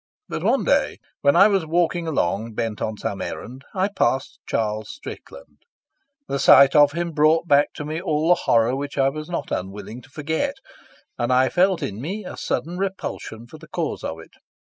[0.27, 4.89] But one day, when I was walking along, bent on some errand, I passed Charles
[4.89, 5.59] Strickland.
[6.27, 9.51] The sight of him brought back to me all the horror which I was not
[9.51, 10.55] unwilling to forget,
[11.19, 14.31] and I felt in me a sudden repulsion for the cause of it.